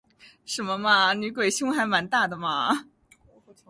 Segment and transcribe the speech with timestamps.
[0.47, 2.85] 什么嘛，女鬼胸还蛮大的嘛